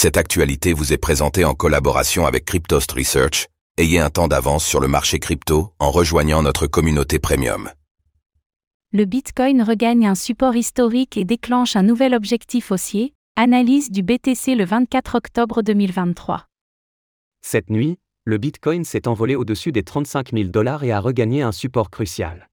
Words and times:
Cette 0.00 0.16
actualité 0.16 0.74
vous 0.74 0.92
est 0.92 0.96
présentée 0.96 1.44
en 1.44 1.54
collaboration 1.54 2.24
avec 2.24 2.44
Cryptost 2.44 2.92
Research. 2.92 3.48
Ayez 3.78 3.98
un 3.98 4.10
temps 4.10 4.28
d'avance 4.28 4.64
sur 4.64 4.78
le 4.78 4.86
marché 4.86 5.18
crypto 5.18 5.72
en 5.80 5.90
rejoignant 5.90 6.40
notre 6.40 6.68
communauté 6.68 7.18
premium. 7.18 7.68
Le 8.92 9.06
Bitcoin 9.06 9.60
regagne 9.60 10.06
un 10.06 10.14
support 10.14 10.54
historique 10.54 11.16
et 11.16 11.24
déclenche 11.24 11.74
un 11.74 11.82
nouvel 11.82 12.14
objectif 12.14 12.70
haussier. 12.70 13.12
Analyse 13.34 13.90
du 13.90 14.04
BTC 14.04 14.54
le 14.54 14.64
24 14.64 15.16
octobre 15.16 15.62
2023. 15.62 16.46
Cette 17.42 17.68
nuit, 17.68 17.98
le 18.22 18.38
Bitcoin 18.38 18.84
s'est 18.84 19.08
envolé 19.08 19.34
au-dessus 19.34 19.72
des 19.72 19.82
35 19.82 20.30
000 20.32 20.50
dollars 20.50 20.84
et 20.84 20.92
a 20.92 21.00
regagné 21.00 21.42
un 21.42 21.50
support 21.50 21.90
crucial. 21.90 22.48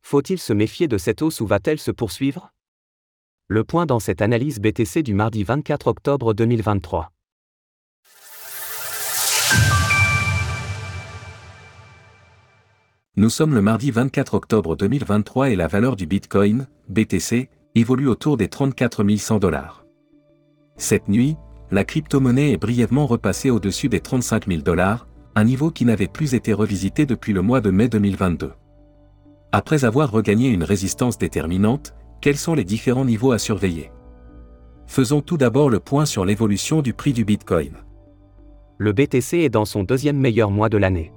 Faut-il 0.00 0.38
se 0.38 0.54
méfier 0.54 0.88
de 0.88 0.96
cette 0.96 1.20
hausse 1.20 1.42
ou 1.42 1.46
va-t-elle 1.46 1.80
se 1.80 1.90
poursuivre? 1.90 2.50
Le 3.48 3.62
point 3.62 3.86
dans 3.86 4.00
cette 4.00 4.22
analyse 4.22 4.58
BTC 4.58 5.04
du 5.04 5.14
mardi 5.14 5.44
24 5.44 5.86
octobre 5.86 6.34
2023. 6.34 7.12
Nous 13.16 13.30
sommes 13.30 13.54
le 13.54 13.62
mardi 13.62 13.92
24 13.92 14.34
octobre 14.34 14.74
2023 14.74 15.50
et 15.50 15.54
la 15.54 15.68
valeur 15.68 15.94
du 15.94 16.08
Bitcoin, 16.08 16.66
BTC, 16.88 17.48
évolue 17.76 18.08
autour 18.08 18.36
des 18.36 18.48
34 18.48 19.04
100 19.16 19.38
dollars. 19.38 19.86
Cette 20.76 21.06
nuit, 21.06 21.36
la 21.70 21.84
crypto-monnaie 21.84 22.50
est 22.50 22.56
brièvement 22.56 23.06
repassée 23.06 23.50
au-dessus 23.50 23.88
des 23.88 24.00
35 24.00 24.48
000 24.48 24.62
dollars, 24.62 25.06
un 25.36 25.44
niveau 25.44 25.70
qui 25.70 25.84
n'avait 25.84 26.08
plus 26.08 26.34
été 26.34 26.52
revisité 26.52 27.06
depuis 27.06 27.32
le 27.32 27.42
mois 27.42 27.60
de 27.60 27.70
mai 27.70 27.86
2022. 27.88 28.54
Après 29.52 29.84
avoir 29.84 30.10
regagné 30.10 30.48
une 30.48 30.64
résistance 30.64 31.16
déterminante, 31.16 31.94
quels 32.20 32.36
sont 32.36 32.54
les 32.54 32.64
différents 32.64 33.04
niveaux 33.04 33.32
à 33.32 33.38
surveiller? 33.38 33.90
Faisons 34.86 35.20
tout 35.20 35.36
d'abord 35.36 35.70
le 35.70 35.80
point 35.80 36.06
sur 36.06 36.24
l'évolution 36.24 36.82
du 36.82 36.92
prix 36.92 37.12
du 37.12 37.24
Bitcoin. 37.24 37.72
Le 38.78 38.92
BTC 38.92 39.38
est 39.38 39.48
dans 39.48 39.64
son 39.64 39.82
deuxième 39.82 40.18
meilleur 40.18 40.50
mois 40.50 40.68
de 40.68 40.78
l'année. 40.78 41.12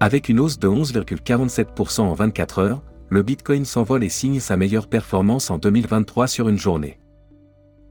Avec 0.00 0.28
une 0.28 0.38
hausse 0.38 0.58
de 0.58 0.68
11,47% 0.68 2.02
en 2.02 2.14
24 2.14 2.58
heures, 2.60 2.82
le 3.10 3.22
Bitcoin 3.22 3.64
s'envole 3.64 4.04
et 4.04 4.08
signe 4.08 4.38
sa 4.38 4.56
meilleure 4.56 4.86
performance 4.86 5.50
en 5.50 5.58
2023 5.58 6.26
sur 6.26 6.48
une 6.48 6.58
journée. 6.58 6.98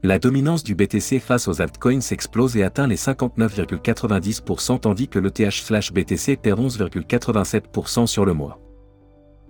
La 0.04 0.20
dominance 0.20 0.62
du 0.62 0.76
BTC 0.76 1.18
face 1.18 1.48
aux 1.48 1.60
altcoins 1.60 2.12
explose 2.12 2.56
et 2.56 2.62
atteint 2.62 2.86
les 2.86 2.96
59,90% 2.96 4.78
tandis 4.78 5.08
que 5.08 5.18
l'ETH/BTC 5.18 6.36
perd 6.36 6.60
11,87% 6.60 8.06
sur 8.06 8.24
le 8.24 8.32
mois. 8.32 8.60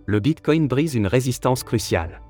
Le 0.07 0.21
Bitcoin 0.21 0.67
brise 0.67 0.95
une 0.95 1.07
résistance 1.07 1.63
cruciale. 1.63 2.23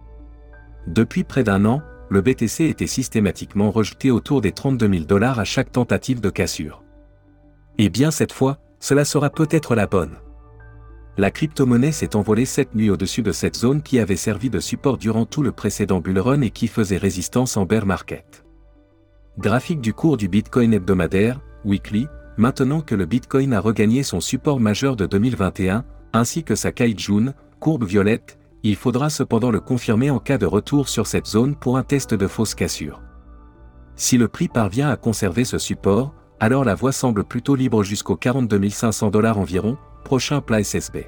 Depuis 0.86 1.24
près 1.24 1.44
d'un 1.44 1.64
an, 1.64 1.82
le 2.10 2.22
BTC 2.22 2.64
était 2.64 2.86
systématiquement 2.86 3.70
rejeté 3.70 4.10
autour 4.10 4.40
des 4.40 4.52
32 4.52 4.88
000 4.88 5.04
dollars 5.04 5.38
à 5.38 5.44
chaque 5.44 5.72
tentative 5.72 6.20
de 6.20 6.30
cassure. 6.30 6.82
Et 7.76 7.90
bien 7.90 8.10
cette 8.10 8.32
fois, 8.32 8.58
cela 8.80 9.04
sera 9.04 9.30
peut-être 9.30 9.74
la 9.74 9.86
bonne. 9.86 10.16
La 11.18 11.30
crypto-monnaie 11.30 11.92
s'est 11.92 12.14
envolée 12.14 12.44
cette 12.44 12.74
nuit 12.74 12.90
au-dessus 12.90 13.22
de 13.22 13.32
cette 13.32 13.56
zone 13.56 13.82
qui 13.82 13.98
avait 13.98 14.16
servi 14.16 14.50
de 14.50 14.60
support 14.60 14.98
durant 14.98 15.26
tout 15.26 15.42
le 15.42 15.50
précédent 15.50 16.00
bull 16.00 16.18
run 16.18 16.42
et 16.42 16.50
qui 16.50 16.68
faisait 16.68 16.96
résistance 16.96 17.56
en 17.56 17.64
bear 17.64 17.86
market. 17.86 18.44
Graphique 19.36 19.80
du 19.80 19.92
cours 19.92 20.16
du 20.16 20.28
Bitcoin 20.28 20.72
hebdomadaire, 20.72 21.40
weekly, 21.64 22.06
maintenant 22.36 22.80
que 22.80 22.94
le 22.94 23.04
Bitcoin 23.04 23.52
a 23.52 23.60
regagné 23.60 24.04
son 24.04 24.20
support 24.20 24.60
majeur 24.60 24.94
de 24.94 25.06
2021, 25.06 25.84
ainsi 26.12 26.44
que 26.44 26.54
sa 26.54 26.70
Kaijun, 26.70 27.34
courbe 27.58 27.84
violette, 27.84 28.38
il 28.69 28.77
faudra 28.77 29.08
cependant 29.08 29.50
le 29.50 29.61
confirmer 29.61 30.11
en 30.11 30.19
cas 30.19 30.36
de 30.36 30.44
retour 30.44 30.91
sur 30.91 31.06
cette 31.06 31.27
zone 31.27 31.56
pour 31.56 31.78
un 31.78 31.83
test 31.83 32.12
de 32.12 32.27
fausse 32.27 32.55
cassure. 32.55 33.00
Si 33.97 34.19
le 34.19 34.28
prix 34.28 34.48
parvient 34.48 34.91
à 34.91 34.97
conserver 34.97 35.47
ce 35.47 35.56
support, 35.56 36.12
alors 36.38 36.66
la 36.66 36.74
voie 36.74 36.92
semble 36.92 37.24
plutôt 37.24 37.55
libre 37.55 37.83
jusqu'aux 37.83 38.16
42 38.16 38.69
500 38.69 39.08
dollars 39.08 39.39
environ, 39.39 39.78
prochain 40.05 40.42
plat 40.42 40.62
SSB. 40.62 41.06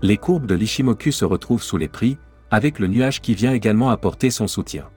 Les 0.00 0.16
courbes 0.16 0.46
de 0.46 0.54
l'Ishimoku 0.54 1.12
se 1.12 1.26
retrouvent 1.26 1.62
sous 1.62 1.76
les 1.76 1.88
prix, 1.88 2.16
avec 2.50 2.78
le 2.78 2.86
nuage 2.86 3.20
qui 3.20 3.34
vient 3.34 3.52
également 3.52 3.90
apporter 3.90 4.30
son 4.30 4.48
soutien. 4.48 4.88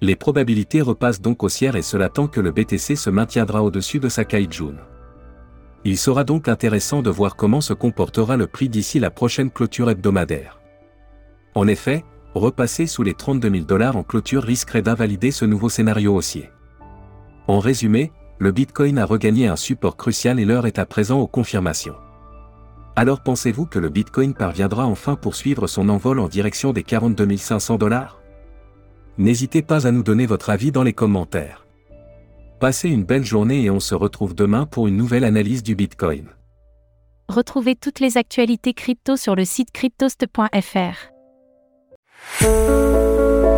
Les 0.00 0.14
probabilités 0.14 0.80
repassent 0.80 1.20
donc 1.20 1.42
haussières 1.42 1.74
et 1.74 1.82
cela 1.82 2.08
tant 2.08 2.28
que 2.28 2.40
le 2.40 2.52
BTC 2.52 2.94
se 2.94 3.10
maintiendra 3.10 3.64
au-dessus 3.64 3.98
de 3.98 4.08
sa 4.08 4.24
Kaijun. 4.24 4.76
Il 5.84 5.98
sera 5.98 6.22
donc 6.22 6.46
intéressant 6.46 7.02
de 7.02 7.10
voir 7.10 7.34
comment 7.34 7.60
se 7.60 7.72
comportera 7.72 8.36
le 8.36 8.46
prix 8.46 8.68
d'ici 8.68 9.00
la 9.00 9.10
prochaine 9.10 9.50
clôture 9.50 9.90
hebdomadaire. 9.90 10.57
En 11.58 11.66
effet, 11.66 12.04
repasser 12.36 12.86
sous 12.86 13.02
les 13.02 13.14
32 13.14 13.50
000 13.50 13.64
dollars 13.64 13.96
en 13.96 14.04
clôture 14.04 14.44
risquerait 14.44 14.80
d'invalider 14.80 15.32
ce 15.32 15.44
nouveau 15.44 15.68
scénario 15.68 16.14
haussier. 16.14 16.52
En 17.48 17.58
résumé, 17.58 18.12
le 18.38 18.52
Bitcoin 18.52 18.96
a 18.96 19.04
regagné 19.04 19.48
un 19.48 19.56
support 19.56 19.96
crucial 19.96 20.38
et 20.38 20.44
l'heure 20.44 20.68
est 20.68 20.78
à 20.78 20.86
présent 20.86 21.18
aux 21.18 21.26
confirmations. 21.26 21.96
Alors 22.94 23.24
pensez-vous 23.24 23.66
que 23.66 23.80
le 23.80 23.88
Bitcoin 23.88 24.34
parviendra 24.34 24.86
enfin 24.86 25.16
poursuivre 25.16 25.66
son 25.66 25.88
envol 25.88 26.20
en 26.20 26.28
direction 26.28 26.72
des 26.72 26.84
42 26.84 27.36
500 27.36 27.76
dollars? 27.76 28.22
N'hésitez 29.16 29.62
pas 29.62 29.84
à 29.84 29.90
nous 29.90 30.04
donner 30.04 30.26
votre 30.26 30.50
avis 30.50 30.70
dans 30.70 30.84
les 30.84 30.92
commentaires. 30.92 31.66
Passez 32.60 32.88
une 32.88 33.02
belle 33.02 33.24
journée 33.24 33.64
et 33.64 33.70
on 33.70 33.80
se 33.80 33.96
retrouve 33.96 34.36
demain 34.36 34.64
pour 34.64 34.86
une 34.86 34.96
nouvelle 34.96 35.24
analyse 35.24 35.64
du 35.64 35.74
Bitcoin. 35.74 36.28
Retrouvez 37.28 37.74
toutes 37.74 37.98
les 37.98 38.16
actualités 38.16 38.74
crypto 38.74 39.16
sur 39.16 39.34
le 39.34 39.44
site 39.44 39.72
cryptost.fr. 39.72 41.17
Oh. 42.40 43.57